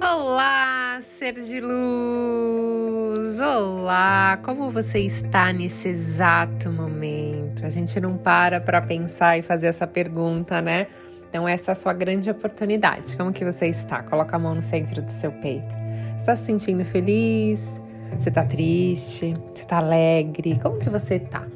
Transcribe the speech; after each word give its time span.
Olá, 0.00 0.98
ser 1.02 1.34
de 1.34 1.60
luz! 1.60 3.38
Olá, 3.38 4.38
como 4.42 4.70
você 4.70 5.00
está 5.00 5.52
nesse 5.52 5.88
exato 5.88 6.72
momento? 6.72 7.66
A 7.66 7.68
gente 7.68 8.00
não 8.00 8.16
para 8.16 8.58
para 8.58 8.80
pensar 8.80 9.36
e 9.36 9.42
fazer 9.42 9.66
essa 9.66 9.86
pergunta, 9.86 10.62
né? 10.62 10.86
Então 11.28 11.46
essa 11.46 11.70
é 11.70 11.72
a 11.72 11.74
sua 11.74 11.92
grande 11.92 12.30
oportunidade. 12.30 13.16
Como 13.16 13.30
que 13.30 13.44
você 13.44 13.66
está? 13.66 14.02
Coloca 14.02 14.34
a 14.34 14.38
mão 14.38 14.54
no 14.54 14.62
centro 14.62 15.02
do 15.02 15.10
seu 15.10 15.30
peito. 15.30 15.74
Está 16.16 16.34
se 16.34 16.46
sentindo 16.46 16.84
feliz? 16.86 17.78
Você 18.18 18.30
está 18.30 18.44
triste? 18.44 19.36
Você 19.54 19.62
está 19.62 19.76
alegre? 19.76 20.58
Como 20.58 20.78
que 20.78 20.88
você 20.88 21.16
está? 21.16 21.46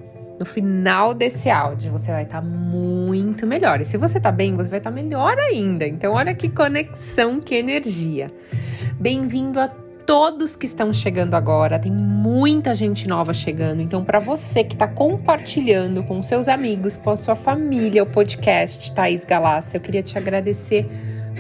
No 0.43 0.46
final 0.46 1.14
desse 1.14 1.48
áudio, 1.48 1.93
você 1.93 2.11
vai 2.11 2.25
estar 2.25 2.40
tá 2.40 2.45
muito 2.45 3.46
melhor. 3.46 3.80
E 3.80 3.84
se 3.84 3.96
você 3.96 4.18
está 4.18 4.32
bem, 4.32 4.57
você 4.57 4.68
vai 4.68 4.80
estar 4.80 4.90
tá 4.90 4.95
melhor 4.95 5.38
ainda. 5.38 5.86
Então, 5.86 6.14
olha 6.14 6.34
que 6.34 6.48
conexão, 6.48 7.40
que 7.40 7.54
energia. 7.54 8.29
Bem-vindo 8.99 9.61
a 9.61 9.68
todos 9.68 10.57
que 10.57 10.66
estão 10.66 10.93
chegando 10.93 11.35
agora. 11.35 11.79
Tem 11.79 11.93
muita 11.93 12.75
gente 12.75 13.07
nova 13.07 13.32
chegando. 13.32 13.82
Então, 13.82 14.04
para 14.04 14.18
você 14.18 14.64
que 14.64 14.75
está 14.75 14.89
compartilhando 14.89 16.02
com 16.02 16.21
seus 16.25 16.49
amigos, 16.49 16.96
com 16.96 17.11
a 17.11 17.16
sua 17.16 17.36
família, 17.36 18.02
o 18.02 18.07
podcast 18.07 18.93
Thaís 18.93 19.24
Galácia, 19.24 19.77
eu 19.77 19.80
queria 19.80 20.02
te 20.02 20.18
agradecer 20.18 20.88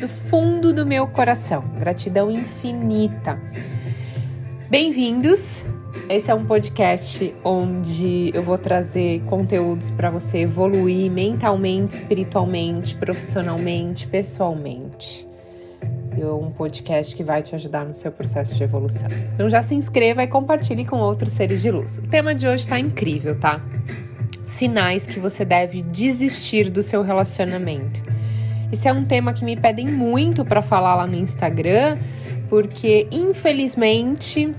do 0.00 0.08
fundo 0.08 0.72
do 0.72 0.86
meu 0.86 1.08
coração. 1.08 1.64
Gratidão 1.76 2.30
infinita. 2.30 3.36
Bem-vindos. 4.70 5.64
Esse 6.08 6.30
é 6.30 6.34
um 6.34 6.44
podcast 6.44 7.34
onde 7.44 8.30
eu 8.34 8.42
vou 8.42 8.58
trazer 8.58 9.20
conteúdos 9.22 9.90
para 9.90 10.10
você 10.10 10.38
evoluir 10.38 11.10
mentalmente, 11.10 11.94
espiritualmente, 11.94 12.94
profissionalmente, 12.96 14.06
pessoalmente. 14.06 15.26
É 16.18 16.26
um 16.26 16.50
podcast 16.50 17.14
que 17.16 17.22
vai 17.22 17.42
te 17.42 17.54
ajudar 17.54 17.84
no 17.84 17.94
seu 17.94 18.12
processo 18.12 18.54
de 18.54 18.62
evolução. 18.62 19.08
Então 19.34 19.48
já 19.48 19.62
se 19.62 19.74
inscreva 19.74 20.22
e 20.22 20.26
compartilhe 20.26 20.84
com 20.84 20.98
outros 20.98 21.32
seres 21.32 21.62
de 21.62 21.70
luz. 21.70 21.98
O 21.98 22.06
tema 22.06 22.34
de 22.34 22.46
hoje 22.46 22.64
está 22.64 22.78
incrível, 22.78 23.38
tá? 23.38 23.62
Sinais 24.44 25.06
que 25.06 25.18
você 25.18 25.44
deve 25.44 25.82
desistir 25.82 26.68
do 26.70 26.82
seu 26.82 27.02
relacionamento. 27.02 28.02
Esse 28.70 28.88
é 28.88 28.92
um 28.92 29.04
tema 29.04 29.32
que 29.32 29.44
me 29.44 29.56
pedem 29.56 29.86
muito 29.86 30.44
para 30.44 30.62
falar 30.62 30.94
lá 30.94 31.06
no 31.06 31.16
Instagram 31.16 31.98
porque 32.52 33.08
infelizmente 33.10 34.54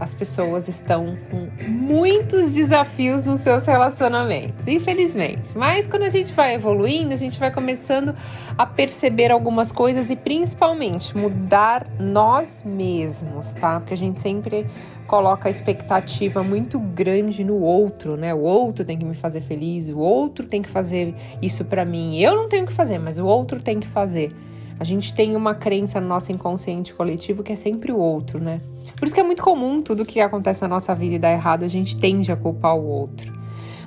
as 0.00 0.14
pessoas 0.14 0.68
estão 0.68 1.16
com 1.30 1.48
muitos 1.68 2.54
desafios 2.54 3.24
nos 3.24 3.40
seus 3.40 3.66
relacionamentos, 3.66 4.66
infelizmente. 4.66 5.56
Mas 5.56 5.86
quando 5.88 6.02
a 6.02 6.08
gente 6.08 6.32
vai 6.32 6.54
evoluindo, 6.54 7.12
a 7.12 7.16
gente 7.16 7.38
vai 7.38 7.50
começando 7.50 8.14
a 8.56 8.64
perceber 8.64 9.32
algumas 9.32 9.72
coisas 9.72 10.08
e 10.10 10.16
principalmente 10.16 11.16
mudar 11.16 11.86
nós 11.98 12.62
mesmos, 12.64 13.54
tá? 13.54 13.80
Porque 13.80 13.94
a 13.94 13.96
gente 13.96 14.20
sempre 14.20 14.66
coloca 15.06 15.48
a 15.48 15.50
expectativa 15.50 16.42
muito 16.42 16.78
grande 16.78 17.42
no 17.42 17.56
outro, 17.56 18.16
né? 18.16 18.32
O 18.32 18.40
outro 18.40 18.84
tem 18.84 18.96
que 18.96 19.04
me 19.04 19.14
fazer 19.14 19.40
feliz, 19.40 19.88
o 19.88 19.98
outro 19.98 20.46
tem 20.46 20.62
que 20.62 20.68
fazer 20.68 21.14
isso 21.42 21.64
para 21.64 21.84
mim. 21.84 22.18
Eu 22.20 22.36
não 22.36 22.48
tenho 22.48 22.66
que 22.66 22.72
fazer, 22.72 22.98
mas 22.98 23.18
o 23.18 23.26
outro 23.26 23.60
tem 23.60 23.80
que 23.80 23.88
fazer. 23.88 24.32
A 24.78 24.84
gente 24.84 25.12
tem 25.12 25.34
uma 25.34 25.56
crença 25.56 26.00
no 26.00 26.06
nosso 26.06 26.30
inconsciente 26.30 26.94
coletivo 26.94 27.42
que 27.42 27.52
é 27.52 27.56
sempre 27.56 27.90
o 27.90 27.98
outro, 27.98 28.38
né? 28.38 28.60
Por 28.98 29.06
isso 29.06 29.14
que 29.14 29.20
é 29.20 29.24
muito 29.24 29.42
comum 29.42 29.80
tudo 29.80 30.04
que 30.04 30.20
acontece 30.20 30.62
na 30.62 30.68
nossa 30.68 30.94
vida 30.94 31.14
e 31.14 31.18
dá 31.18 31.30
errado, 31.30 31.64
a 31.64 31.68
gente 31.68 31.96
tende 31.96 32.32
a 32.32 32.36
culpar 32.36 32.76
o 32.76 32.84
outro. 32.84 33.32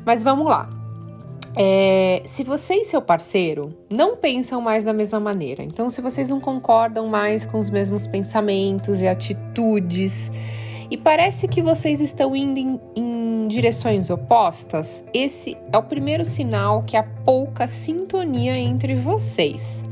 Mas 0.05 0.23
vamos 0.23 0.45
lá. 0.45 0.69
É, 1.55 2.21
se 2.25 2.43
você 2.43 2.75
e 2.75 2.85
seu 2.85 3.01
parceiro 3.01 3.75
não 3.89 4.15
pensam 4.15 4.61
mais 4.61 4.85
da 4.85 4.93
mesma 4.93 5.19
maneira, 5.19 5.61
então 5.61 5.89
se 5.89 5.99
vocês 5.99 6.29
não 6.29 6.39
concordam 6.39 7.07
mais 7.07 7.45
com 7.45 7.59
os 7.59 7.69
mesmos 7.69 8.07
pensamentos 8.07 9.01
e 9.01 9.07
atitudes, 9.07 10.31
e 10.89 10.97
parece 10.97 11.47
que 11.47 11.61
vocês 11.61 11.99
estão 11.99 12.35
indo 12.35 12.57
em, 12.57 12.79
em 12.95 13.47
direções 13.47 14.09
opostas, 14.09 15.05
esse 15.13 15.57
é 15.71 15.77
o 15.77 15.83
primeiro 15.83 16.23
sinal 16.23 16.83
que 16.83 16.95
há 16.95 17.03
pouca 17.03 17.67
sintonia 17.67 18.57
entre 18.57 18.95
vocês. 18.95 19.83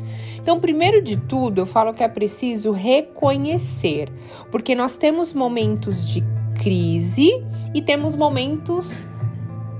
Então, 0.42 0.60
primeiro 0.60 1.02
de 1.02 1.18
tudo, 1.18 1.62
eu 1.62 1.66
falo 1.66 1.94
que 1.94 2.04
é 2.04 2.08
preciso 2.08 2.72
reconhecer, 2.72 4.10
porque 4.52 4.74
nós 4.74 4.98
temos 4.98 5.34
momentos 5.34 6.08
de 6.08 6.24
crise 6.60 7.30
e 7.74 7.82
temos 7.82 8.16
momentos. 8.16 9.08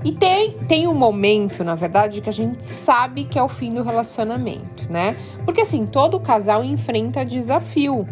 E 0.02 0.12
tem, 0.12 0.52
tem 0.66 0.88
um 0.88 0.94
momento, 0.94 1.62
na 1.62 1.74
verdade, 1.74 2.22
que 2.22 2.28
a 2.30 2.32
gente 2.32 2.64
sabe 2.64 3.24
que 3.24 3.38
é 3.38 3.42
o 3.42 3.48
fim 3.48 3.68
do 3.68 3.82
relacionamento, 3.82 4.90
né? 4.90 5.14
Porque 5.44 5.60
assim, 5.60 5.84
todo 5.84 6.18
casal 6.18 6.64
enfrenta 6.64 7.22
desafio. 7.22 8.08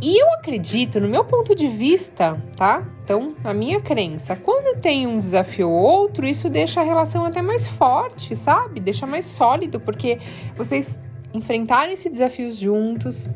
E 0.00 0.20
eu 0.20 0.32
acredito, 0.32 0.98
no 0.98 1.08
meu 1.08 1.24
ponto 1.24 1.54
de 1.54 1.68
vista, 1.68 2.36
tá? 2.56 2.84
Então, 3.04 3.34
a 3.44 3.54
minha 3.54 3.80
crença, 3.80 4.34
quando 4.34 4.80
tem 4.80 5.06
um 5.06 5.16
desafio 5.16 5.70
ou 5.70 5.80
outro, 5.80 6.26
isso 6.26 6.50
deixa 6.50 6.80
a 6.80 6.84
relação 6.84 7.24
até 7.24 7.40
mais 7.40 7.68
forte, 7.68 8.34
sabe? 8.34 8.80
Deixa 8.80 9.06
mais 9.06 9.24
sólido, 9.24 9.78
porque 9.78 10.18
vocês 10.56 11.00
enfrentaram 11.34 11.92
esses 11.92 12.10
desafios 12.10 12.56
juntos, 12.56 13.28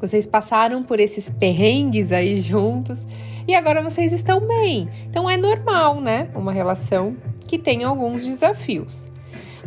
vocês 0.00 0.26
passaram 0.26 0.82
por 0.82 1.00
esses 1.00 1.30
perrengues 1.30 2.12
aí 2.12 2.38
juntos 2.38 3.04
e 3.48 3.54
agora 3.54 3.82
vocês 3.82 4.12
estão 4.12 4.40
bem. 4.40 4.88
Então 5.08 5.28
é 5.28 5.36
normal, 5.36 6.00
né? 6.00 6.28
Uma 6.34 6.52
relação 6.52 7.16
que 7.46 7.58
tem 7.58 7.84
alguns 7.84 8.24
desafios. 8.24 9.08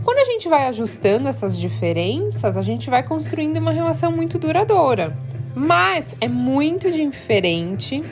Quando 0.04 0.20
a 0.20 0.26
gente 0.26 0.48
vai 0.48 0.68
ajustando 0.68 1.28
essas 1.28 1.58
diferenças, 1.58 2.56
a 2.56 2.62
gente 2.62 2.90
vai 2.90 3.04
construindo 3.04 3.58
uma 3.58 3.72
relação 3.72 4.12
muito 4.12 4.38
duradoura. 4.38 5.18
Mas 5.56 6.16
é 6.22 6.28
muito 6.28 6.92
diferente. 6.92 8.04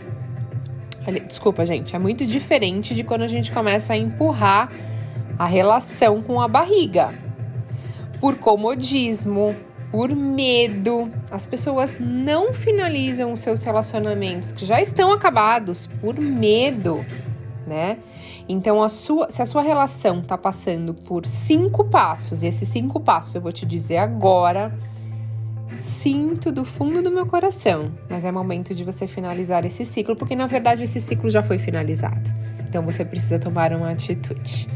Desculpa, 1.27 1.63
gente, 1.65 1.95
é 1.95 1.99
muito 1.99 2.25
diferente 2.25 2.95
de 2.95 3.03
quando 3.03 3.21
a 3.21 3.27
gente 3.27 3.51
começa 3.51 3.93
a 3.93 3.97
empurrar 3.97 4.71
a 5.37 5.45
relação 5.45 6.23
com 6.23 6.41
a 6.41 6.47
barriga 6.47 7.24
por 8.19 8.35
comodismo, 8.37 9.55
por 9.91 10.09
medo. 10.13 11.11
As 11.31 11.45
pessoas 11.45 11.97
não 11.99 12.53
finalizam 12.53 13.31
os 13.31 13.39
seus 13.39 13.63
relacionamentos 13.63 14.51
que 14.51 14.65
já 14.65 14.81
estão 14.81 15.11
acabados 15.11 15.87
por 16.01 16.19
medo, 16.19 17.05
né? 17.65 17.97
Então, 18.47 18.83
a 18.83 18.89
sua, 18.89 19.29
se 19.31 19.41
a 19.41 19.45
sua 19.45 19.61
relação 19.61 20.19
está 20.19 20.37
passando 20.37 20.93
por 20.93 21.25
cinco 21.25 21.85
passos, 21.85 22.43
e 22.43 22.47
esses 22.47 22.67
cinco 22.67 22.99
passos 22.99 23.33
eu 23.33 23.41
vou 23.41 23.51
te 23.51 23.65
dizer 23.65 23.97
agora, 23.97 24.71
sinto 25.79 26.51
do 26.51 26.63
fundo 26.63 27.01
do 27.01 27.09
meu 27.09 27.25
coração, 27.25 27.91
mas 28.07 28.23
é 28.23 28.31
momento 28.31 28.75
de 28.75 28.83
você 28.83 29.07
finalizar 29.07 29.65
esse 29.65 29.83
ciclo, 29.83 30.15
porque 30.15 30.35
na 30.35 30.45
verdade 30.45 30.83
esse 30.83 31.01
ciclo 31.01 31.29
já 31.29 31.41
foi 31.41 31.57
finalizado. 31.57 32.29
Então, 32.67 32.83
você 32.83 33.03
precisa 33.03 33.39
tomar 33.39 33.73
uma 33.73 33.91
atitude. 33.91 34.67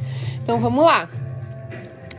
Então, 0.41 0.59
vamos 0.59 0.83
lá. 0.83 1.07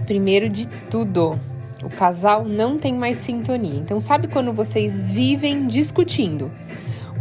Primeiro 0.07 0.49
de 0.49 0.67
tudo, 0.91 1.39
o 1.83 1.89
casal 1.89 2.45
não 2.45 2.79
tem 2.79 2.95
mais 2.95 3.19
sintonia. 3.19 3.79
Então, 3.79 4.01
sabe 4.01 4.29
quando 4.29 4.53
vocês 4.53 5.07
vivem 5.07 5.67
discutindo? 5.67 6.51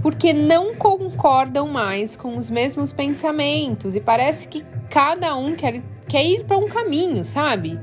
Porque 0.01 0.33
não 0.33 0.75
concordam 0.75 1.67
mais 1.67 2.15
com 2.15 2.37
os 2.37 2.49
mesmos 2.49 2.93
pensamentos 2.93 3.95
e 3.95 3.99
parece 3.99 4.47
que 4.47 4.63
cada 4.89 5.35
um 5.35 5.55
quer, 5.55 5.81
quer 6.07 6.25
ir 6.25 6.45
para 6.45 6.57
um 6.57 6.67
caminho, 6.67 7.25
sabe? 7.25 7.79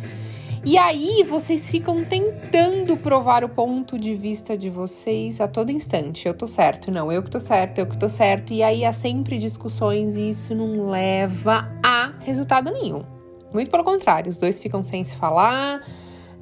E 0.64 0.76
aí 0.76 1.22
vocês 1.22 1.70
ficam 1.70 2.02
tentando 2.02 2.96
provar 2.96 3.44
o 3.44 3.48
ponto 3.48 3.96
de 3.96 4.16
vista 4.16 4.58
de 4.58 4.68
vocês 4.68 5.40
a 5.40 5.46
todo 5.46 5.70
instante. 5.70 6.26
Eu 6.26 6.34
tô 6.34 6.48
certo, 6.48 6.90
não, 6.90 7.12
eu 7.12 7.22
que 7.22 7.30
tô 7.30 7.38
certo, 7.38 7.78
eu 7.78 7.86
que 7.86 7.96
tô 7.96 8.08
certo. 8.08 8.52
E 8.52 8.64
aí 8.64 8.84
há 8.84 8.92
sempre 8.92 9.38
discussões 9.38 10.16
e 10.16 10.30
isso 10.30 10.56
não 10.56 10.90
leva 10.90 11.70
a 11.84 12.14
resultado 12.18 12.72
nenhum. 12.72 13.15
Muito 13.52 13.70
pelo 13.70 13.84
contrário, 13.84 14.28
os 14.28 14.36
dois 14.36 14.60
ficam 14.60 14.84
sem 14.84 15.02
se 15.04 15.16
falar, 15.16 15.82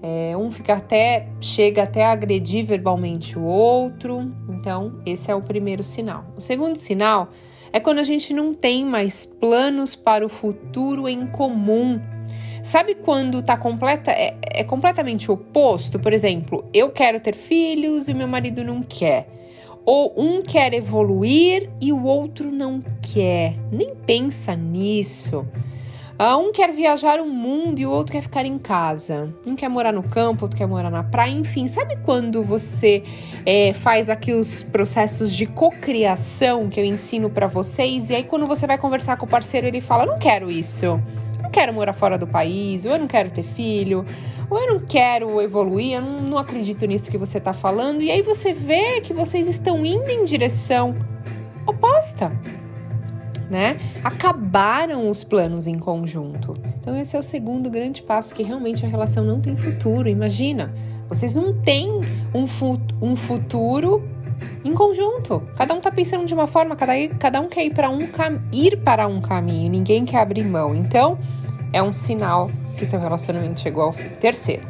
é, 0.03 0.37
um 0.37 0.51
fica 0.51 0.75
até 0.75 1.29
chega 1.41 1.85
até 1.85 2.05
a 2.05 2.13
agredir 2.13 2.67
verbalmente 2.67 3.39
o 3.39 3.43
outro. 3.43 4.31
Então, 4.51 5.01
esse 5.06 5.31
é 5.31 5.35
o 5.35 5.41
primeiro 5.41 5.83
sinal. 5.83 6.27
O 6.37 6.43
segundo 6.43 6.77
sinal 6.77 7.31
é 7.73 7.81
quando 7.81 8.01
a 8.01 8.03
gente 8.03 8.35
não 8.35 8.53
tem 8.53 8.85
mais 8.85 9.25
planos 9.25 9.97
para 9.97 10.25
o 10.25 10.29
futuro 10.29 11.09
em 11.09 11.27
comum. 11.29 11.99
Sabe 12.62 12.95
quando 12.95 13.43
tá 13.43 13.57
completa, 13.57 14.11
é, 14.11 14.37
é 14.43 14.62
completamente 14.62 15.31
oposto? 15.31 15.99
Por 15.99 16.12
exemplo, 16.12 16.65
eu 16.73 16.91
quero 16.91 17.19
ter 17.19 17.35
filhos 17.35 18.07
e 18.07 18.12
meu 18.12 18.29
marido 18.29 18.62
não 18.62 18.83
quer. 18.83 19.27
Ou 19.87 20.12
um 20.17 20.43
quer 20.43 20.75
evoluir 20.75 21.71
e 21.81 21.93
o 21.93 22.05
outro 22.05 22.53
não 22.53 22.83
quer. 23.00 23.57
Nem 23.73 23.95
pensa 23.95 24.55
nisso. 24.55 25.47
Uh, 26.16 26.38
um 26.38 26.52
quer 26.52 26.70
viajar 26.70 27.19
o 27.19 27.26
mundo 27.26 27.81
e 27.81 27.87
o 27.87 27.90
outro 27.90 28.12
quer 28.12 28.22
ficar 28.22 28.44
em 28.44 28.56
casa. 28.56 29.34
Um 29.44 29.56
quer 29.56 29.69
morar 29.69 29.93
no 29.93 30.02
campo, 30.02 30.44
outro 30.44 30.56
quer 30.56 30.66
morar 30.66 30.88
na 30.88 31.02
praia. 31.02 31.32
Enfim, 31.32 31.66
sabe 31.66 31.96
quando 32.05 32.40
você 32.40 33.02
é, 33.44 33.72
faz 33.75 34.08
aqui 34.08 34.32
os 34.32 34.62
processos 34.62 35.34
de 35.34 35.44
cocriação 35.44 36.69
que 36.69 36.78
eu 36.78 36.84
ensino 36.84 37.28
para 37.28 37.49
vocês? 37.49 38.11
E 38.11 38.14
aí, 38.14 38.22
quando 38.22 38.46
você 38.46 38.64
vai 38.64 38.78
conversar 38.78 39.16
com 39.16 39.26
o 39.26 39.28
parceiro, 39.28 39.66
ele 39.66 39.81
fala: 39.81 40.06
Não 40.06 40.16
quero 40.16 40.52
isso. 40.52 41.00
Não 41.43 41.50
quero 41.50 41.72
morar 41.72 41.93
fora 41.93 42.16
do 42.16 42.28
país, 42.28 42.84
ou 42.84 42.93
eu 42.93 42.99
não 42.99 43.08
quero 43.08 43.31
ter 43.32 43.43
filho, 43.43 44.05
ou 44.49 44.58
eu 44.58 44.75
não 44.75 44.81
quero 44.87 45.43
evoluir, 45.43 45.96
eu 45.96 46.00
não, 46.00 46.22
não 46.22 46.38
acredito 46.38 46.87
nisso 46.87 47.11
que 47.11 47.19
você 47.19 47.38
está 47.38 47.52
falando, 47.52 48.02
e 48.02 48.11
aí 48.11 48.22
você 48.22 48.52
vê 48.52 49.00
que 49.00 49.12
vocês 49.12 49.49
estão 49.49 49.84
indo 49.84 50.08
em 50.08 50.25
direção 50.25 50.94
oposta. 51.66 52.32
Né? 53.50 53.79
Acabaram 54.02 55.11
os 55.11 55.23
planos 55.23 55.67
em 55.67 55.79
conjunto. 55.79 56.56
Então, 56.81 56.96
esse 56.99 57.14
é 57.14 57.19
o 57.19 57.23
segundo 57.23 57.69
grande 57.70 58.02
passo 58.02 58.35
que 58.35 58.43
realmente 58.43 58.85
a 58.85 58.88
relação 58.88 59.25
não 59.25 59.41
tem 59.41 59.56
futuro. 59.56 60.08
Imagina, 60.08 60.73
vocês 61.08 61.35
não 61.35 61.52
têm 61.52 62.00
um, 62.35 62.46
fu 62.46 62.81
um 63.00 63.14
futuro 63.14 64.02
em 64.64 64.73
conjunto. 64.73 65.43
Cada 65.56 65.75
um 65.75 65.81
tá 65.81 65.91
pensando 65.91 66.25
de 66.25 66.35
uma 66.35 66.46
forma, 66.46 66.75
cada, 66.75 66.93
cada 67.19 67.41
um 67.41 67.49
quer 67.49 67.64
ir 67.67 67.75
para 67.75 67.91
um, 67.91 67.99
um 69.17 69.20
caminho, 69.20 69.70
ninguém 69.70 70.05
quer 70.05 70.20
abrir 70.20 70.44
mão. 70.44 70.75
Então, 70.75 71.19
é 71.73 71.82
um 71.82 71.93
sinal 71.93 72.50
que 72.79 72.85
seu 72.85 72.99
relacionamento 72.99 73.61
chegou 73.61 73.85
ao 73.85 73.93
fim. 73.93 74.08
Terceiro, 74.20 74.62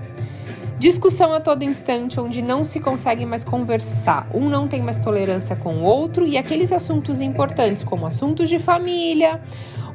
discussão 0.79 1.32
a 1.32 1.41
todo 1.41 1.62
instante 1.62 2.21
onde 2.21 2.43
não 2.43 2.65
se 2.65 2.81
consegue 2.81 3.25
mais 3.25 3.44
conversar. 3.44 4.29
Um 4.35 4.49
não 4.49 4.67
tem 4.69 4.82
mais 4.82 4.97
tolerância 4.97 5.56
com 5.56 5.76
o 5.76 5.82
outro 5.82 6.26
e 6.26 6.37
aqueles 6.37 6.73
assuntos 6.73 7.21
importantes, 7.21 7.85
como 7.85 8.06
assuntos 8.06 8.49
de 8.49 8.59
família, 8.59 9.41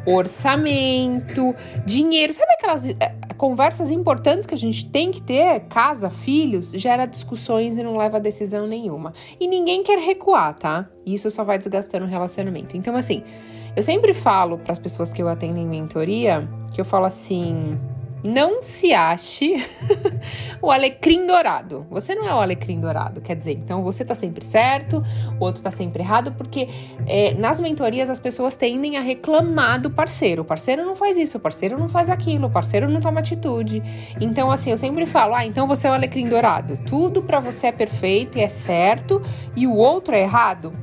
orçamento, 0.05 1.55
dinheiro, 1.85 2.33
sabe 2.33 2.53
aquelas 2.53 2.87
é, 2.87 3.15
conversas 3.37 3.91
importantes 3.91 4.45
que 4.45 4.53
a 4.53 4.57
gente 4.57 4.89
tem 4.89 5.11
que 5.11 5.21
ter, 5.21 5.61
casa, 5.61 6.09
filhos, 6.09 6.71
gera 6.71 7.05
discussões 7.05 7.77
e 7.77 7.83
não 7.83 7.97
leva 7.97 8.17
a 8.17 8.19
decisão 8.19 8.67
nenhuma. 8.67 9.13
E 9.39 9.47
ninguém 9.47 9.83
quer 9.83 9.99
recuar, 9.99 10.55
tá? 10.55 10.89
Isso 11.05 11.29
só 11.29 11.43
vai 11.43 11.57
desgastando 11.57 12.05
o 12.05 12.07
relacionamento. 12.07 12.75
Então, 12.75 12.95
assim, 12.95 13.23
eu 13.75 13.83
sempre 13.83 14.13
falo 14.13 14.57
para 14.57 14.71
as 14.71 14.79
pessoas 14.79 15.13
que 15.13 15.21
eu 15.21 15.27
atendo 15.27 15.57
em 15.57 15.67
mentoria, 15.67 16.47
que 16.73 16.81
eu 16.81 16.85
falo 16.85 17.05
assim, 17.05 17.77
não 18.23 18.61
se 18.61 18.93
ache 18.93 19.55
o 20.61 20.71
alecrim 20.71 21.25
dourado. 21.25 21.85
Você 21.89 22.15
não 22.15 22.27
é 22.27 22.33
o 22.33 22.39
alecrim 22.39 22.79
dourado, 22.79 23.21
quer 23.21 23.35
dizer, 23.35 23.53
então 23.53 23.83
você 23.83 24.03
tá 24.03 24.15
sempre 24.15 24.44
certo, 24.44 25.03
o 25.39 25.44
outro 25.44 25.61
tá 25.61 25.71
sempre 25.71 26.03
errado, 26.03 26.33
porque 26.33 26.67
é, 27.07 27.33
nas 27.33 27.59
mentorias 27.59 28.09
as 28.09 28.19
pessoas 28.19 28.56
tendem 28.56 28.97
a 28.97 29.01
reclamar 29.01 29.79
do 29.79 29.89
parceiro. 29.89 30.41
O 30.41 30.45
parceiro 30.45 30.85
não 30.85 30.95
faz 30.95 31.17
isso, 31.17 31.38
o 31.38 31.41
parceiro 31.41 31.77
não 31.77 31.89
faz 31.89 32.09
aquilo, 32.09 32.47
o 32.47 32.51
parceiro 32.51 32.89
não 32.89 33.00
toma 33.00 33.19
atitude. 33.19 33.81
Então, 34.19 34.51
assim, 34.51 34.71
eu 34.71 34.77
sempre 34.77 35.06
falo: 35.06 35.33
ah, 35.33 35.45
então 35.45 35.67
você 35.67 35.88
é 35.88 35.91
o 35.91 35.94
alecrim 35.94 36.27
dourado. 36.27 36.77
Tudo 36.85 37.21
para 37.21 37.39
você 37.39 37.67
é 37.67 37.71
perfeito 37.71 38.38
e 38.38 38.41
é 38.41 38.47
certo, 38.47 39.21
e 39.56 39.65
o 39.67 39.75
outro 39.75 40.15
é 40.15 40.21
errado. 40.21 40.73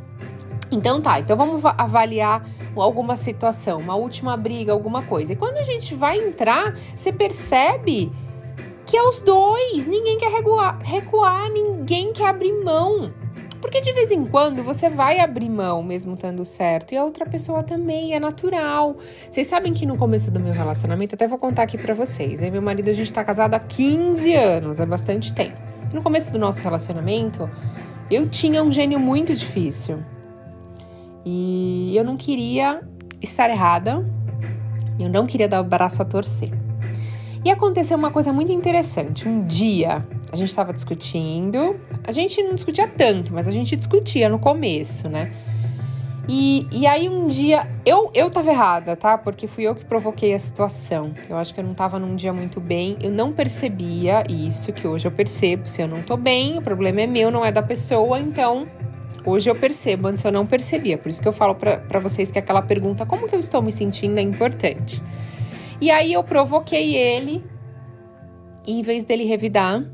Então 0.71 1.01
tá, 1.01 1.21
então 1.21 1.37
vamos 1.37 1.65
avaliar 1.65 2.45
alguma 2.75 3.17
situação, 3.17 3.79
uma 3.79 3.95
última 3.95 4.37
briga, 4.37 4.73
alguma 4.73 5.03
coisa. 5.03 5.33
E 5.33 5.37
quando 5.37 5.57
a 5.59 5.63
gente 5.63 5.95
vai 5.95 6.19
entrar, 6.19 6.77
você 6.95 7.13
percebe 7.13 8.13
que 8.87 8.97
é 8.97 9.03
os 9.03 9.21
dois, 9.21 9.87
ninguém 9.89 10.17
quer 10.17 10.31
recuar, 10.31 10.79
recuar, 10.81 11.51
ninguém 11.51 12.13
quer 12.13 12.29
abrir 12.29 12.53
mão. 12.53 13.13
Porque 13.61 13.81
de 13.81 13.93
vez 13.93 14.13
em 14.13 14.25
quando 14.25 14.63
você 14.63 14.89
vai 14.89 15.19
abrir 15.19 15.49
mão, 15.49 15.83
mesmo 15.83 16.15
estando 16.15 16.45
certo, 16.45 16.93
e 16.93 16.97
a 16.97 17.05
outra 17.05 17.27
pessoa 17.27 17.65
também, 17.65 18.15
é 18.15 18.21
natural. 18.21 18.97
Vocês 19.29 19.49
sabem 19.49 19.75
que 19.75 19.85
no 19.85 19.97
começo 19.97 20.31
do 20.31 20.39
meu 20.39 20.53
relacionamento, 20.53 21.17
até 21.17 21.27
vou 21.27 21.37
contar 21.37 21.65
aqui 21.65 21.77
pra 21.77 21.95
vocês. 21.95 22.41
Meu 22.41 22.63
marido, 22.63 22.89
a 22.89 22.93
gente 22.93 23.13
tá 23.13 23.25
casado 23.25 23.55
há 23.55 23.59
15 23.59 24.33
anos, 24.35 24.79
é 24.79 24.87
bastante 24.87 25.35
tempo. 25.35 25.57
No 25.93 26.01
começo 26.01 26.33
do 26.33 26.39
nosso 26.39 26.63
relacionamento, 26.63 27.51
eu 28.09 28.29
tinha 28.29 28.63
um 28.63 28.71
gênio 28.71 29.01
muito 29.01 29.35
difícil. 29.35 29.99
E 31.25 31.93
eu 31.97 32.05
não 32.05 32.17
queria 32.17 32.81
estar 33.21 33.51
errada, 33.51 34.07
eu 35.01 35.09
não 35.09 35.27
queria 35.27 35.49
dar 35.49 35.61
o 35.61 35.65
braço 35.65 36.01
a 36.01 36.05
torcer. 36.05 36.66
E 37.47 37.51
aconteceu 37.53 37.97
uma 37.97 38.11
coisa 38.11 38.33
muito 38.33 38.51
interessante. 38.51 39.29
Um 39.29 39.47
dia 39.47 40.05
a 40.33 40.35
gente 40.35 40.49
estava 40.49 40.73
discutindo, 40.73 41.79
a 42.03 42.11
gente 42.11 42.43
não 42.43 42.57
discutia 42.57 42.89
tanto, 42.89 43.33
mas 43.33 43.47
a 43.47 43.53
gente 43.53 43.77
discutia 43.77 44.29
no 44.29 44.37
começo, 44.37 45.09
né? 45.09 45.33
E, 46.29 46.67
e 46.73 46.89
aí 46.89 47.09
um 47.09 47.29
dia, 47.29 47.65
eu, 47.85 48.11
eu 48.13 48.29
tava 48.31 48.51
errada, 48.51 48.97
tá? 48.97 49.17
Porque 49.17 49.47
fui 49.47 49.63
eu 49.63 49.77
que 49.77 49.85
provoquei 49.85 50.35
a 50.35 50.39
situação. 50.41 51.13
Eu 51.31 51.37
acho 51.37 51.55
que 51.55 51.61
eu 51.61 51.65
não 51.65 51.73
tava 51.73 52.01
num 52.01 52.17
dia 52.17 52.33
muito 52.33 52.61
bem, 52.61 52.97
eu 53.01 53.13
não 53.13 53.31
percebia 53.31 54.25
isso, 54.29 54.73
que 54.73 54.89
hoje 54.89 55.07
eu 55.07 55.13
percebo. 55.13 55.69
Se 55.69 55.81
eu 55.81 55.87
não 55.87 56.03
tô 56.03 56.17
bem, 56.17 56.59
o 56.59 56.63
problema 56.63 57.03
é 57.03 57.07
meu, 57.07 57.31
não 57.31 57.45
é 57.45 57.53
da 57.53 57.63
pessoa, 57.63 58.19
então 58.19 58.67
Hoje 59.25 59.51
eu 59.51 59.57
percebo, 59.57 60.07
antes 60.07 60.25
eu 60.25 60.31
não 60.31 60.47
percebia. 60.47 60.99
Por 60.99 61.09
isso 61.09 61.21
que 61.21 61.27
eu 61.27 61.33
falo 61.33 61.57
para 61.57 61.99
vocês 61.99 62.31
que 62.31 62.39
aquela 62.39 62.63
pergunta, 62.63 63.05
como 63.05 63.29
que 63.29 63.35
eu 63.35 63.41
estou 63.41 63.61
me 63.61 63.73
sentindo, 63.73 64.19
é 64.19 64.23
importante. 64.23 65.03
E 65.81 65.91
aí 65.91 66.13
eu 66.13 66.25
provoquei 66.25 66.97
ele, 66.97 67.45
e 68.67 68.81
em 68.81 68.83
vez 68.83 69.05
dele 69.05 69.25
revidar, 69.25 69.85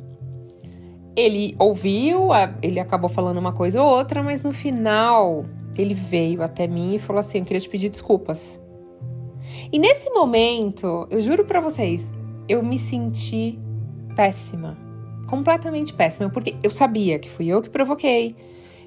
ele 1.17 1.55
ouviu, 1.59 2.29
ele 2.63 2.81
acabou 2.81 3.09
falando 3.09 3.39
uma 3.39 3.53
coisa 3.53 3.83
ou 3.83 3.89
outra, 3.89 4.23
mas 4.23 4.43
no 4.43 4.53
final 4.53 5.45
ele 5.77 5.95
veio 5.95 6.43
até 6.43 6.67
mim 6.67 6.95
e 6.95 6.99
falou 6.99 7.21
assim: 7.21 7.39
Eu 7.39 7.45
queria 7.45 7.61
te 7.61 7.69
pedir 7.69 7.89
desculpas. 7.89 8.61
E 9.73 9.79
nesse 9.79 10.09
momento, 10.11 11.07
eu 11.11 11.21
juro 11.21 11.45
para 11.45 11.61
vocês, 11.61 12.13
eu 12.49 12.63
me 12.63 12.79
senti 12.79 13.59
péssima. 14.15 14.77
Completamente 15.29 15.93
péssima, 15.95 16.29
porque 16.29 16.55
eu 16.63 16.71
sabia 16.71 17.19
que 17.19 17.29
fui 17.29 17.49
eu 17.49 17.63
que 17.63 17.71
provoquei, 17.71 18.37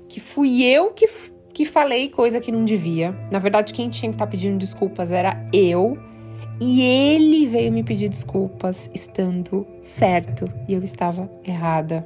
que 0.07 0.19
fui 0.19 0.63
eu 0.63 0.92
que, 0.92 1.07
que 1.53 1.65
falei 1.65 2.09
coisa 2.09 2.39
que 2.39 2.51
não 2.51 2.63
devia. 2.63 3.12
Na 3.31 3.39
verdade, 3.39 3.74
quem 3.74 3.89
tinha 3.89 4.09
que 4.09 4.15
estar 4.15 4.25
tá 4.25 4.31
pedindo 4.31 4.57
desculpas 4.57 5.12
era 5.12 5.45
eu. 5.51 5.97
E 6.60 6.81
ele 6.81 7.48
veio 7.48 7.72
me 7.72 7.84
pedir 7.84 8.07
desculpas 8.07 8.90
estando 8.94 9.68
certo 9.81 10.50
e 10.68 10.74
eu 10.74 10.81
estava 10.81 11.30
errada. 11.44 12.06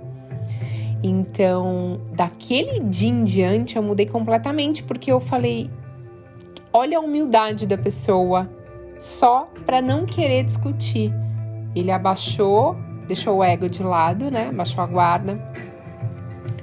Então, 1.03 2.01
daquele 2.13 2.79
dia 2.79 3.09
em 3.09 3.23
diante, 3.23 3.75
eu 3.75 3.83
mudei 3.83 4.05
completamente 4.05 4.83
porque 4.83 5.11
eu 5.11 5.19
falei: 5.19 5.69
olha 6.73 6.97
a 6.97 7.01
humildade 7.01 7.67
da 7.67 7.77
pessoa, 7.77 8.49
só 8.97 9.49
para 9.65 9.81
não 9.81 10.05
querer 10.05 10.43
discutir. 10.43 11.13
Ele 11.75 11.91
abaixou, 11.91 12.75
deixou 13.07 13.37
o 13.37 13.43
ego 13.43 13.69
de 13.69 13.83
lado, 13.83 14.31
né? 14.31 14.49
Abaixou 14.49 14.83
a 14.83 14.87
guarda 14.87 15.39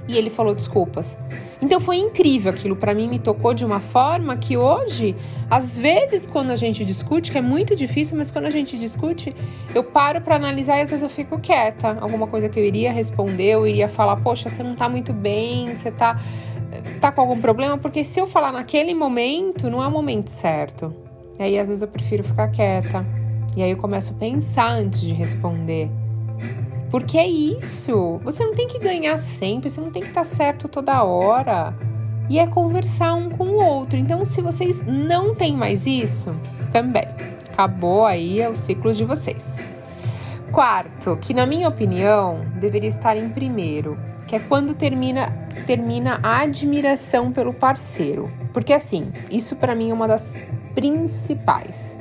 e 0.09 0.17
ele 0.17 0.31
falou 0.31 0.55
desculpas. 0.55 1.17
Então 1.61 1.81
foi 1.81 1.97
incrível 1.97 2.53
aquilo, 2.53 2.77
para 2.77 2.93
mim 2.93 3.09
me 3.09 3.19
tocou 3.19 3.55
de 3.55 3.65
uma 3.65 3.81
forma 3.81 4.37
que 4.37 4.57
hoje, 4.57 5.17
às 5.51 5.77
vezes 5.77 6.27
quando 6.27 6.51
a 6.51 6.57
gente 6.57 6.85
discute, 6.85 7.33
que 7.33 7.39
é 7.39 7.41
muito 7.41 7.75
difícil, 7.75 8.17
mas 8.17 8.31
quando 8.31 8.45
a 8.45 8.51
gente 8.51 8.79
discute, 8.79 9.35
eu 9.75 9.83
paro 9.83 10.21
para 10.21 10.37
analisar 10.37 10.79
e 10.79 10.83
às 10.83 10.91
vezes 10.91 11.03
eu 11.03 11.09
fico 11.09 11.39
quieta. 11.39 11.97
Alguma 12.01 12.27
coisa 12.27 12.49
que 12.49 12.61
eu 12.61 12.65
iria 12.65 12.93
responder, 12.93 13.55
eu 13.55 13.67
iria 13.67 13.89
falar: 13.89 14.17
"Poxa, 14.17 14.51
você 14.51 14.63
não 14.63 14.75
tá 14.75 14.89
muito 14.89 15.13
bem, 15.13 15.75
você 15.75 15.91
tá 15.91 16.21
tá 17.01 17.11
com 17.11 17.23
algum 17.23 17.41
problema?", 17.41 17.79
porque 17.79 18.05
se 18.05 18.21
eu 18.21 18.27
falar 18.27 18.53
naquele 18.53 18.93
momento, 18.93 19.71
não 19.71 19.83
é 19.83 19.87
o 19.87 19.91
momento 19.91 20.29
certo. 20.29 20.95
E 21.39 21.43
aí 21.43 21.59
às 21.59 21.69
vezes 21.69 21.83
eu 21.83 21.89
prefiro 21.89 22.23
ficar 22.23 22.49
quieta. 22.49 23.05
E 23.57 23.63
aí 23.63 23.71
eu 23.71 23.79
começo 23.79 24.13
a 24.13 24.17
pensar 24.17 24.71
antes 24.73 25.01
de 25.01 25.15
responder. 25.15 25.89
Porque 26.91 27.19
é 27.19 27.27
isso. 27.27 28.21
Você 28.23 28.45
não 28.45 28.55
tem 28.55 28.67
que 28.67 28.79
ganhar 28.79 29.17
sempre, 29.19 29.71
você 29.71 29.81
não 29.81 29.91
tem 29.91 30.03
que 30.03 30.09
estar 30.09 30.25
certo 30.25 30.69
toda 30.69 31.03
hora. 31.03 31.75
E 32.29 32.39
é 32.39 32.47
conversar 32.47 33.15
um 33.15 33.31
com 33.31 33.49
o 33.49 33.65
outro. 33.65 33.99
Então, 33.99 34.25
se 34.25 34.41
vocês 34.41 34.83
não 34.87 35.35
têm 35.35 35.57
mais 35.57 35.87
isso, 35.87 36.35
também 36.73 37.07
acabou 37.57 38.05
aí 38.05 38.47
o 38.47 38.55
ciclo 38.55 38.93
de 38.93 39.03
vocês. 39.03 39.57
Quarto, 40.53 41.17
que 41.17 41.33
na 41.33 41.47
minha 41.47 41.69
opinião 41.69 42.45
deveria 42.61 42.89
estar 42.89 43.17
em 43.17 43.31
primeiro, 43.31 43.99
que 44.27 44.37
é 44.37 44.39
quando 44.39 44.75
termina 44.75 45.47
termina 45.67 46.21
a 46.23 46.41
admiração 46.41 47.33
pelo 47.33 47.53
parceiro. 47.53 48.31
Porque 48.53 48.75
assim, 48.75 49.11
isso 49.31 49.57
para 49.57 49.75
mim 49.75 49.91
é 49.91 49.95
uma 49.95 50.07
das 50.07 50.41
principais. 50.75 51.97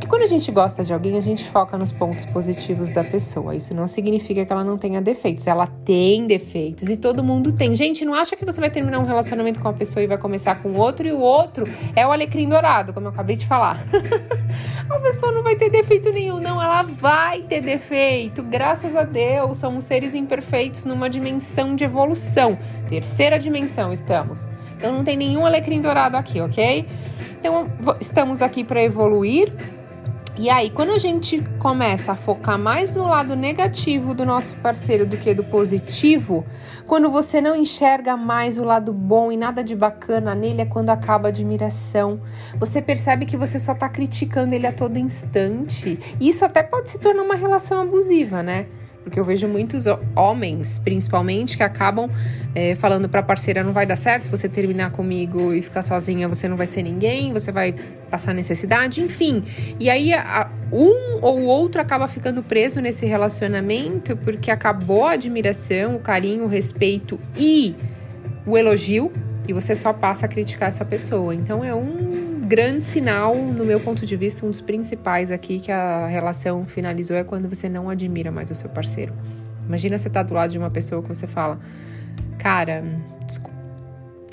Porque 0.00 0.08
quando 0.08 0.22
a 0.22 0.26
gente 0.26 0.50
gosta 0.50 0.82
de 0.82 0.94
alguém, 0.94 1.18
a 1.18 1.20
gente 1.20 1.44
foca 1.44 1.76
nos 1.76 1.92
pontos 1.92 2.24
positivos 2.24 2.88
da 2.88 3.04
pessoa. 3.04 3.54
Isso 3.54 3.74
não 3.74 3.86
significa 3.86 4.46
que 4.46 4.50
ela 4.50 4.64
não 4.64 4.78
tenha 4.78 4.98
defeitos. 4.98 5.46
Ela 5.46 5.66
tem 5.66 6.26
defeitos 6.26 6.88
e 6.88 6.96
todo 6.96 7.22
mundo 7.22 7.52
tem. 7.52 7.74
Gente, 7.74 8.02
não 8.02 8.14
acha 8.14 8.34
que 8.34 8.42
você 8.42 8.58
vai 8.58 8.70
terminar 8.70 8.98
um 8.98 9.04
relacionamento 9.04 9.60
com 9.60 9.68
uma 9.68 9.74
pessoa 9.74 10.02
e 10.02 10.06
vai 10.06 10.16
começar 10.16 10.54
com 10.62 10.72
outro 10.72 11.06
e 11.06 11.12
o 11.12 11.20
outro 11.20 11.66
é 11.94 12.06
o 12.06 12.12
alecrim 12.12 12.48
dourado, 12.48 12.94
como 12.94 13.08
eu 13.08 13.10
acabei 13.10 13.36
de 13.36 13.46
falar. 13.46 13.78
a 14.88 14.98
pessoa 15.00 15.32
não 15.32 15.42
vai 15.42 15.54
ter 15.54 15.68
defeito 15.68 16.10
nenhum, 16.10 16.40
não. 16.40 16.62
Ela 16.62 16.82
vai 16.82 17.42
ter 17.42 17.60
defeito. 17.60 18.42
Graças 18.42 18.96
a 18.96 19.02
Deus, 19.02 19.58
somos 19.58 19.84
seres 19.84 20.14
imperfeitos 20.14 20.82
numa 20.82 21.10
dimensão 21.10 21.76
de 21.76 21.84
evolução. 21.84 22.58
Terceira 22.88 23.38
dimensão 23.38 23.92
estamos. 23.92 24.48
Então 24.78 24.94
não 24.94 25.04
tem 25.04 25.14
nenhum 25.14 25.44
alecrim 25.44 25.82
dourado 25.82 26.16
aqui, 26.16 26.40
ok? 26.40 26.88
Então 27.38 27.68
estamos 28.00 28.40
aqui 28.40 28.64
para 28.64 28.82
evoluir 28.82 29.52
e 30.36 30.48
aí, 30.48 30.70
quando 30.70 30.90
a 30.90 30.98
gente 30.98 31.42
começa 31.58 32.12
a 32.12 32.16
focar 32.16 32.58
mais 32.58 32.94
no 32.94 33.06
lado 33.06 33.36
negativo 33.36 34.14
do 34.14 34.24
nosso 34.24 34.56
parceiro 34.56 35.04
do 35.04 35.16
que 35.16 35.34
do 35.34 35.44
positivo, 35.44 36.46
quando 36.86 37.10
você 37.10 37.40
não 37.40 37.54
enxerga 37.54 38.16
mais 38.16 38.56
o 38.56 38.64
lado 38.64 38.92
bom 38.92 39.30
e 39.30 39.36
nada 39.36 39.62
de 39.62 39.76
bacana 39.76 40.34
nele, 40.34 40.62
é 40.62 40.66
quando 40.66 40.90
acaba 40.90 41.28
a 41.28 41.30
admiração. 41.30 42.20
Você 42.58 42.80
percebe 42.80 43.26
que 43.26 43.36
você 43.36 43.58
só 43.58 43.74
tá 43.74 43.88
criticando 43.88 44.54
ele 44.54 44.66
a 44.66 44.72
todo 44.72 44.96
instante. 44.98 45.98
Isso 46.20 46.44
até 46.44 46.62
pode 46.62 46.90
se 46.90 46.98
tornar 46.98 47.22
uma 47.22 47.34
relação 47.34 47.80
abusiva, 47.80 48.42
né? 48.42 48.66
Porque 49.02 49.18
eu 49.18 49.24
vejo 49.24 49.48
muitos 49.48 49.84
homens, 50.14 50.78
principalmente, 50.78 51.56
que 51.56 51.62
acabam 51.62 52.08
é, 52.54 52.74
falando 52.74 53.08
pra 53.08 53.22
parceira: 53.22 53.64
não 53.64 53.72
vai 53.72 53.86
dar 53.86 53.96
certo, 53.96 54.24
se 54.24 54.30
você 54.30 54.48
terminar 54.48 54.90
comigo 54.92 55.54
e 55.54 55.62
ficar 55.62 55.82
sozinha, 55.82 56.28
você 56.28 56.46
não 56.46 56.56
vai 56.56 56.66
ser 56.66 56.82
ninguém, 56.82 57.32
você 57.32 57.50
vai 57.50 57.74
passar 58.10 58.34
necessidade, 58.34 59.00
enfim. 59.00 59.42
E 59.78 59.88
aí, 59.88 60.12
a, 60.12 60.50
um 60.72 61.18
ou 61.22 61.42
outro 61.44 61.80
acaba 61.80 62.06
ficando 62.08 62.42
preso 62.42 62.80
nesse 62.80 63.06
relacionamento 63.06 64.16
porque 64.16 64.50
acabou 64.50 65.06
a 65.06 65.12
admiração, 65.12 65.96
o 65.96 66.00
carinho, 66.00 66.44
o 66.44 66.48
respeito 66.48 67.18
e 67.36 67.74
o 68.46 68.56
elogio, 68.56 69.10
e 69.48 69.52
você 69.52 69.74
só 69.74 69.92
passa 69.92 70.26
a 70.26 70.28
criticar 70.28 70.68
essa 70.68 70.84
pessoa. 70.84 71.34
Então, 71.34 71.64
é 71.64 71.74
um 71.74 72.29
grande 72.50 72.84
sinal, 72.84 73.36
no 73.36 73.64
meu 73.64 73.78
ponto 73.78 74.04
de 74.04 74.16
vista, 74.16 74.44
um 74.44 74.50
dos 74.50 74.60
principais 74.60 75.30
aqui 75.30 75.60
que 75.60 75.70
a 75.70 76.08
relação 76.08 76.64
finalizou 76.64 77.16
é 77.16 77.22
quando 77.22 77.48
você 77.48 77.68
não 77.68 77.88
admira 77.88 78.32
mais 78.32 78.50
o 78.50 78.56
seu 78.56 78.68
parceiro. 78.68 79.14
Imagina 79.64 79.96
você 79.96 80.10
tá 80.10 80.20
do 80.24 80.34
lado 80.34 80.50
de 80.50 80.58
uma 80.58 80.68
pessoa 80.68 81.00
que 81.00 81.08
você 81.08 81.28
fala, 81.28 81.60
cara, 82.40 82.82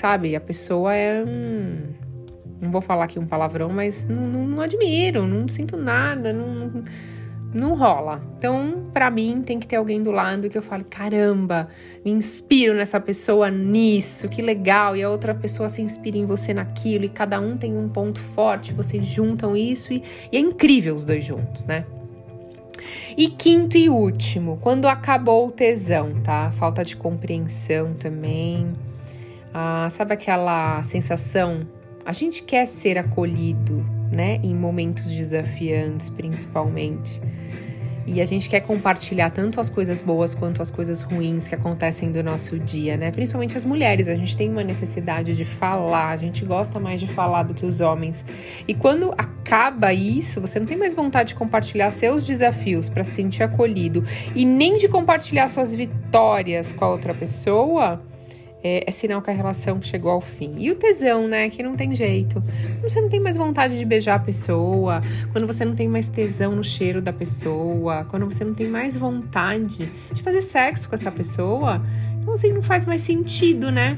sabe, 0.00 0.34
a 0.34 0.40
pessoa 0.40 0.96
é 0.96 1.24
um. 1.24 1.94
Não 2.60 2.72
vou 2.72 2.80
falar 2.80 3.04
aqui 3.04 3.20
um 3.20 3.26
palavrão, 3.26 3.68
mas 3.68 4.04
não, 4.04 4.26
não, 4.26 4.44
não 4.48 4.60
admiro, 4.60 5.24
não 5.24 5.46
sinto 5.46 5.76
nada, 5.76 6.32
não 6.32 6.48
não 6.52 6.84
rola. 7.74 8.20
Então, 8.36 8.90
para 8.92 9.10
mim, 9.10 9.42
tem 9.42 9.58
que 9.58 9.66
ter 9.66 9.76
alguém 9.76 10.02
do 10.02 10.10
lado 10.10 10.48
que 10.48 10.58
eu 10.58 10.62
fale: 10.62 10.84
caramba, 10.84 11.68
me 12.04 12.10
inspiro 12.10 12.74
nessa 12.74 13.00
pessoa 13.00 13.50
nisso, 13.50 14.28
que 14.28 14.42
legal. 14.42 14.96
E 14.96 15.02
a 15.02 15.10
outra 15.10 15.34
pessoa 15.34 15.68
se 15.68 15.80
inspira 15.80 16.18
em 16.18 16.26
você 16.26 16.52
naquilo, 16.52 17.04
e 17.04 17.08
cada 17.08 17.40
um 17.40 17.56
tem 17.56 17.76
um 17.76 17.88
ponto 17.88 18.20
forte, 18.20 18.72
vocês 18.72 19.06
juntam 19.06 19.56
isso 19.56 19.92
e, 19.92 20.02
e 20.30 20.36
é 20.36 20.40
incrível 20.40 20.94
os 20.94 21.04
dois 21.04 21.24
juntos, 21.24 21.64
né? 21.64 21.84
E 23.16 23.28
quinto 23.28 23.76
e 23.76 23.88
último, 23.88 24.58
quando 24.60 24.86
acabou 24.86 25.48
o 25.48 25.52
tesão, 25.52 26.20
tá? 26.22 26.52
Falta 26.52 26.84
de 26.84 26.96
compreensão 26.96 27.94
também. 27.94 28.72
Ah, 29.52 29.88
sabe 29.90 30.14
aquela 30.14 30.82
sensação? 30.84 31.66
A 32.04 32.12
gente 32.12 32.42
quer 32.42 32.66
ser 32.66 32.96
acolhido, 32.96 33.84
né? 34.10 34.40
Em 34.42 34.54
momentos 34.54 35.10
desafiantes, 35.10 36.10
principalmente. 36.10 37.20
E 38.10 38.22
a 38.22 38.24
gente 38.24 38.48
quer 38.48 38.60
compartilhar 38.60 39.28
tanto 39.28 39.60
as 39.60 39.68
coisas 39.68 40.00
boas 40.00 40.34
quanto 40.34 40.62
as 40.62 40.70
coisas 40.70 41.02
ruins 41.02 41.46
que 41.46 41.54
acontecem 41.54 42.10
do 42.10 42.22
nosso 42.22 42.58
dia, 42.58 42.96
né? 42.96 43.10
Principalmente 43.10 43.54
as 43.54 43.66
mulheres, 43.66 44.08
a 44.08 44.14
gente 44.14 44.34
tem 44.34 44.48
uma 44.48 44.64
necessidade 44.64 45.36
de 45.36 45.44
falar, 45.44 46.08
a 46.08 46.16
gente 46.16 46.42
gosta 46.42 46.80
mais 46.80 47.00
de 47.00 47.06
falar 47.06 47.42
do 47.42 47.52
que 47.52 47.66
os 47.66 47.82
homens. 47.82 48.24
E 48.66 48.72
quando 48.72 49.12
acaba 49.12 49.92
isso, 49.92 50.40
você 50.40 50.58
não 50.58 50.66
tem 50.66 50.78
mais 50.78 50.94
vontade 50.94 51.30
de 51.30 51.34
compartilhar 51.34 51.90
seus 51.90 52.26
desafios 52.26 52.88
para 52.88 53.04
se 53.04 53.10
sentir 53.10 53.42
acolhido 53.42 54.02
e 54.34 54.42
nem 54.42 54.78
de 54.78 54.88
compartilhar 54.88 55.46
suas 55.48 55.74
vitórias 55.74 56.72
com 56.72 56.86
a 56.86 56.88
outra 56.88 57.12
pessoa 57.12 58.02
é, 58.62 58.84
é, 58.86 58.90
sinal 58.90 59.22
que 59.22 59.30
a 59.30 59.32
relação 59.32 59.80
chegou 59.80 60.10
ao 60.10 60.20
fim. 60.20 60.54
E 60.58 60.70
o 60.70 60.74
tesão, 60.74 61.28
né? 61.28 61.48
Que 61.48 61.62
não 61.62 61.76
tem 61.76 61.94
jeito. 61.94 62.42
Quando 62.80 62.90
você 62.90 63.00
não 63.00 63.08
tem 63.08 63.20
mais 63.20 63.36
vontade 63.36 63.78
de 63.78 63.84
beijar 63.84 64.16
a 64.16 64.18
pessoa, 64.18 65.00
quando 65.32 65.46
você 65.46 65.64
não 65.64 65.74
tem 65.74 65.88
mais 65.88 66.08
tesão 66.08 66.56
no 66.56 66.64
cheiro 66.64 67.00
da 67.00 67.12
pessoa, 67.12 68.04
quando 68.10 68.26
você 68.26 68.44
não 68.44 68.54
tem 68.54 68.66
mais 68.66 68.96
vontade 68.96 69.88
de 70.12 70.22
fazer 70.22 70.42
sexo 70.42 70.88
com 70.88 70.94
essa 70.94 71.10
pessoa, 71.12 71.80
então 72.20 72.34
assim 72.34 72.52
não 72.52 72.62
faz 72.62 72.84
mais 72.84 73.02
sentido, 73.02 73.70
né? 73.70 73.96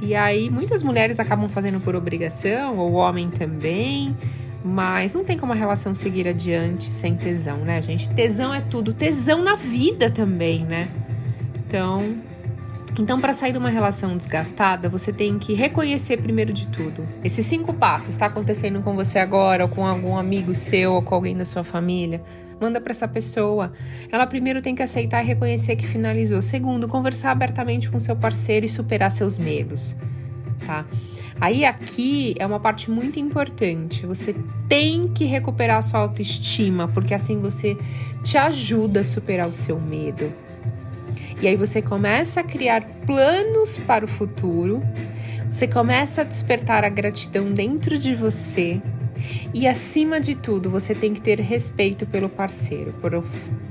E 0.00 0.16
aí 0.16 0.50
muitas 0.50 0.82
mulheres 0.82 1.20
acabam 1.20 1.48
fazendo 1.48 1.78
por 1.80 1.94
obrigação, 1.94 2.76
ou 2.78 2.92
o 2.92 2.94
homem 2.94 3.30
também. 3.30 4.16
Mas 4.64 5.12
não 5.14 5.24
tem 5.24 5.36
como 5.36 5.52
a 5.52 5.56
relação 5.56 5.92
seguir 5.92 6.28
adiante 6.28 6.92
sem 6.92 7.16
tesão, 7.16 7.58
né, 7.58 7.82
gente? 7.82 8.08
Tesão 8.10 8.54
é 8.54 8.60
tudo. 8.60 8.92
Tesão 8.92 9.42
na 9.42 9.56
vida 9.56 10.08
também, 10.08 10.64
né? 10.64 10.88
Então, 11.66 12.14
então, 12.98 13.18
para 13.20 13.32
sair 13.32 13.52
de 13.52 13.58
uma 13.58 13.70
relação 13.70 14.16
desgastada, 14.16 14.88
você 14.88 15.12
tem 15.12 15.38
que 15.38 15.54
reconhecer 15.54 16.18
primeiro 16.18 16.52
de 16.52 16.68
tudo. 16.68 17.06
Esses 17.24 17.46
cinco 17.46 17.72
passos 17.72 18.10
está 18.10 18.26
acontecendo 18.26 18.82
com 18.82 18.94
você 18.94 19.18
agora, 19.18 19.64
ou 19.64 19.68
com 19.68 19.86
algum 19.86 20.16
amigo 20.16 20.54
seu, 20.54 20.94
ou 20.94 21.02
com 21.02 21.14
alguém 21.14 21.34
da 21.34 21.46
sua 21.46 21.64
família. 21.64 22.22
Manda 22.60 22.80
para 22.80 22.90
essa 22.90 23.08
pessoa. 23.08 23.72
Ela 24.10 24.26
primeiro 24.26 24.60
tem 24.60 24.74
que 24.74 24.82
aceitar 24.82 25.22
e 25.22 25.26
reconhecer 25.26 25.74
que 25.74 25.86
finalizou. 25.86 26.42
Segundo, 26.42 26.86
conversar 26.86 27.30
abertamente 27.30 27.90
com 27.90 27.98
seu 27.98 28.14
parceiro 28.14 28.66
e 28.66 28.68
superar 28.68 29.10
seus 29.10 29.38
medos, 29.38 29.96
tá? 30.66 30.84
Aí 31.40 31.64
aqui 31.64 32.34
é 32.38 32.46
uma 32.46 32.60
parte 32.60 32.90
muito 32.90 33.18
importante. 33.18 34.06
Você 34.06 34.36
tem 34.68 35.08
que 35.08 35.24
recuperar 35.24 35.78
a 35.78 35.82
sua 35.82 36.00
autoestima, 36.00 36.86
porque 36.88 37.14
assim 37.14 37.40
você 37.40 37.76
te 38.22 38.38
ajuda 38.38 39.00
a 39.00 39.04
superar 39.04 39.48
o 39.48 39.52
seu 39.52 39.80
medo. 39.80 40.30
E 41.40 41.48
aí 41.48 41.56
você 41.56 41.82
começa 41.82 42.40
a 42.40 42.44
criar 42.44 42.82
planos 43.06 43.78
para 43.78 44.04
o 44.04 44.08
futuro, 44.08 44.82
você 45.50 45.66
começa 45.66 46.22
a 46.22 46.24
despertar 46.24 46.84
a 46.84 46.88
gratidão 46.88 47.52
dentro 47.52 47.98
de 47.98 48.14
você. 48.14 48.80
E 49.52 49.68
acima 49.68 50.18
de 50.18 50.34
tudo, 50.34 50.70
você 50.70 50.94
tem 50.94 51.12
que 51.12 51.20
ter 51.20 51.38
respeito 51.38 52.06
pelo 52.06 52.28
parceiro, 52.28 52.94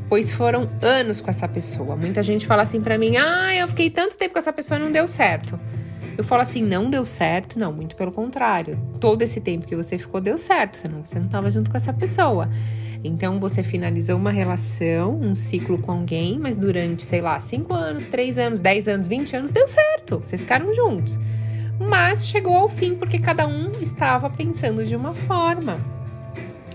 pois 0.07 0.31
foram 0.31 0.69
anos 0.81 1.19
com 1.19 1.29
essa 1.29 1.47
pessoa. 1.47 1.95
Muita 1.95 2.21
gente 2.21 2.45
fala 2.45 2.61
assim 2.61 2.81
para 2.81 2.97
mim: 2.97 3.17
"Ah, 3.17 3.53
eu 3.55 3.67
fiquei 3.67 3.89
tanto 3.89 4.17
tempo 4.17 4.33
com 4.33 4.39
essa 4.39 4.53
pessoa 4.53 4.79
e 4.79 4.83
não 4.83 4.91
deu 4.91 5.07
certo". 5.07 5.59
Eu 6.17 6.23
falo 6.23 6.41
assim, 6.41 6.61
não 6.61 6.89
deu 6.89 7.05
certo, 7.05 7.57
não, 7.57 7.71
muito 7.71 7.95
pelo 7.95 8.11
contrário. 8.11 8.77
Todo 8.99 9.21
esse 9.21 9.39
tempo 9.39 9.65
que 9.65 9.75
você 9.75 9.97
ficou 9.97 10.21
deu 10.21 10.37
certo, 10.37 10.75
senão 10.77 11.05
você 11.05 11.17
não 11.17 11.25
estava 11.25 11.49
junto 11.49 11.71
com 11.71 11.77
essa 11.77 11.93
pessoa. 11.93 12.49
Então 13.03 13.39
você 13.39 13.63
finalizou 13.63 14.17
uma 14.17 14.31
relação, 14.31 15.19
um 15.19 15.33
ciclo 15.33 15.77
com 15.79 15.91
alguém, 15.91 16.37
mas 16.37 16.55
durante, 16.55 17.03
sei 17.03 17.21
lá, 17.21 17.39
5 17.39 17.73
anos, 17.73 18.05
3 18.05 18.37
anos, 18.37 18.59
10 18.59 18.87
anos, 18.87 19.07
20 19.07 19.35
anos, 19.35 19.51
deu 19.51 19.67
certo. 19.67 20.21
Vocês 20.23 20.41
ficaram 20.41 20.71
juntos. 20.73 21.17
Mas 21.79 22.27
chegou 22.27 22.55
ao 22.55 22.69
fim 22.69 22.95
porque 22.95 23.17
cada 23.17 23.47
um 23.47 23.71
estava 23.81 24.29
pensando 24.29 24.85
de 24.85 24.95
uma 24.95 25.13
forma. 25.13 25.79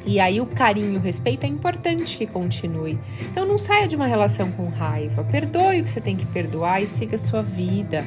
E 0.05 0.19
aí 0.19 0.41
o 0.41 0.47
carinho, 0.47 0.99
o 0.99 1.03
respeito 1.03 1.45
é 1.45 1.49
importante 1.49 2.17
que 2.17 2.27
continue. 2.27 2.99
Então 3.31 3.47
não 3.47 3.59
saia 3.59 3.87
de 3.87 3.95
uma 3.95 4.07
relação 4.07 4.51
com 4.53 4.69
raiva. 4.69 5.23
Perdoe 5.25 5.81
o 5.81 5.85
que 5.85 5.91
você 5.91 6.01
tem 6.01 6.17
que 6.17 6.27
perdoar 6.27 6.83
e 6.83 6.87
siga 6.87 7.17
a 7.17 7.19
sua 7.19 7.43
vida. 7.43 8.05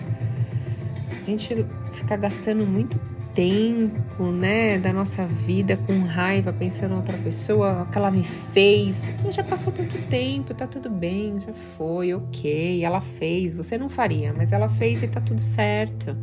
Gente 1.30 1.64
fica 1.94 2.18
gastando 2.18 2.66
muito 2.66 3.00
tempo, 3.36 4.24
né, 4.32 4.80
da 4.80 4.92
nossa 4.92 5.28
vida 5.28 5.78
com 5.78 6.00
raiva, 6.02 6.52
pensando 6.52 6.94
em 6.94 6.98
outra 6.98 7.16
pessoa, 7.20 7.84
o 7.84 7.86
que 7.92 7.98
ela 8.00 8.10
me 8.10 8.24
fez. 8.24 9.04
Já 9.30 9.44
passou 9.44 9.72
tanto 9.72 9.96
tempo, 10.10 10.56
tá 10.56 10.66
tudo 10.66 10.90
bem, 10.90 11.40
já 11.40 11.54
foi, 11.54 12.14
ok. 12.14 12.84
Ela 12.84 13.00
fez, 13.00 13.54
você 13.54 13.78
não 13.78 13.90
faria, 13.90 14.34
mas 14.36 14.52
ela 14.52 14.68
fez 14.68 15.04
e 15.04 15.08
tá 15.08 15.22
tudo 15.22 15.40
certo. 15.40 16.18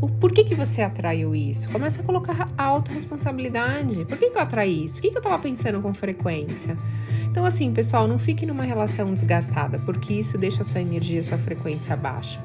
O, 0.00 0.08
por 0.08 0.32
que, 0.32 0.44
que 0.44 0.54
você 0.54 0.80
atraiu 0.80 1.34
isso? 1.34 1.68
Começa 1.70 2.00
a 2.00 2.04
colocar 2.04 2.48
a 2.56 2.62
autorresponsabilidade. 2.62 4.04
Por 4.04 4.16
que, 4.16 4.30
que 4.30 4.38
eu 4.38 4.42
atraí 4.42 4.84
isso? 4.84 5.00
O 5.00 5.02
que, 5.02 5.10
que 5.10 5.18
eu 5.18 5.22
tava 5.22 5.38
pensando 5.40 5.82
com 5.82 5.92
frequência? 5.92 6.76
Então, 7.24 7.44
assim, 7.44 7.72
pessoal, 7.72 8.06
não 8.06 8.18
fique 8.18 8.46
numa 8.46 8.62
relação 8.62 9.12
desgastada, 9.12 9.78
porque 9.80 10.14
isso 10.14 10.38
deixa 10.38 10.62
a 10.62 10.64
sua 10.64 10.80
energia, 10.80 11.20
a 11.20 11.22
sua 11.22 11.36
frequência 11.36 11.94
baixa. 11.96 12.40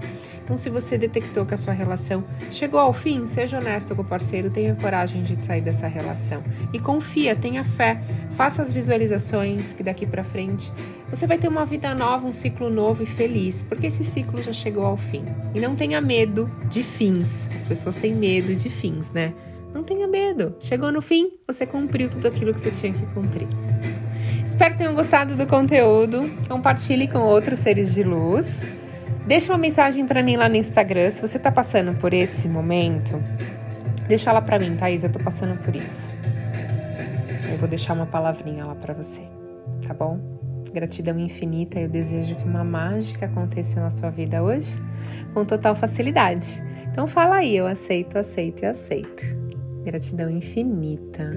Então, 0.52 0.58
se 0.58 0.70
você 0.70 0.98
detectou 0.98 1.46
que 1.46 1.54
a 1.54 1.58
sua 1.58 1.72
relação 1.72 2.26
chegou 2.52 2.78
ao 2.78 2.92
fim, 2.92 3.26
seja 3.26 3.58
honesto 3.58 3.96
com 3.96 4.02
o 4.02 4.06
parceiro, 4.06 4.50
tenha 4.50 4.76
coragem 4.76 5.24
de 5.24 5.42
sair 5.42 5.62
dessa 5.62 5.88
relação. 5.88 6.44
E 6.74 6.78
confia, 6.78 7.34
tenha 7.38 7.64
fé, 7.64 8.04
faça 8.36 8.62
as 8.62 8.70
visualizações 8.70 9.72
que 9.72 9.82
daqui 9.82 10.06
para 10.06 10.26
frente 10.26 10.70
você 11.10 11.26
vai 11.26 11.38
ter 11.38 11.48
uma 11.48 11.66
vida 11.66 11.96
nova, 11.96 12.28
um 12.28 12.34
ciclo 12.34 12.70
novo 12.70 13.02
e 13.02 13.06
feliz, 13.06 13.64
porque 13.64 13.88
esse 13.88 14.04
ciclo 14.04 14.44
já 14.44 14.52
chegou 14.52 14.86
ao 14.86 14.98
fim. 14.98 15.24
E 15.56 15.60
não 15.62 15.74
tenha 15.74 16.02
medo 16.02 16.52
de 16.70 16.84
fins. 16.84 17.48
As 17.56 17.66
pessoas 17.66 17.96
têm 17.96 18.14
medo 18.14 18.54
de 18.54 18.70
fins, 18.70 19.10
né? 19.10 19.34
Não 19.74 19.84
tenha 19.84 20.06
medo. 20.06 20.54
Chegou 20.60 20.92
no 20.92 21.02
fim, 21.02 21.32
você 21.48 21.66
cumpriu 21.66 22.10
tudo 22.10 22.28
aquilo 22.28 22.54
que 22.54 22.60
você 22.60 22.72
tinha 22.72 22.92
que 22.92 23.06
cumprir. 23.14 23.48
Espero 24.46 24.74
que 24.74 24.80
tenham 24.80 24.96
gostado 24.96 25.38
do 25.38 25.48
conteúdo. 25.48 26.30
Compartilhe 26.50 27.08
com 27.08 27.20
outros 27.20 27.60
seres 27.60 27.96
de 27.96 28.04
luz. 28.04 28.66
Deixa 29.26 29.52
uma 29.52 29.58
mensagem 29.58 30.06
para 30.06 30.24
mim 30.24 30.36
lá 30.36 30.50
no 30.50 30.56
Instagram. 30.56 31.12
Se 31.12 31.22
você 31.22 31.38
tá 31.38 31.52
passando 31.52 31.98
por 31.98 32.14
esse 32.14 32.50
momento, 32.50 33.22
deixa 34.08 34.30
ela 34.30 34.42
para 34.42 34.58
mim, 34.58 34.76
Thaís. 34.76 35.04
Eu 35.04 35.12
tô 35.12 35.20
passando 35.20 35.58
por 35.62 35.76
isso. 35.76 36.14
Eu 37.52 37.58
vou 37.58 37.68
deixar 37.68 37.94
uma 37.94 38.06
palavrinha 38.06 38.66
lá 38.66 38.76
para 38.76 38.94
você, 38.94 39.22
tá 39.88 39.94
bom? 39.94 40.20
Gratidão 40.74 41.20
infinita. 41.20 41.80
Eu 41.80 41.88
desejo 41.88 42.36
que 42.36 42.46
uma 42.46 42.64
mágica 42.64 43.26
aconteça 43.26 43.80
na 43.80 43.92
sua 43.92 44.10
vida 44.10 44.42
hoje 44.42 44.82
com 45.34 45.46
total 45.46 45.76
facilidade. 45.76 46.62
Então 46.92 47.08
fala 47.08 47.38
aí, 47.38 47.56
eu 47.56 47.68
aceito, 47.68 48.18
aceito 48.18 48.64
e 48.64 48.66
aceito. 48.66 49.24
Gratidão 49.84 50.30
infinita. 50.30 51.30